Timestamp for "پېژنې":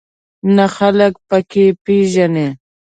1.83-2.47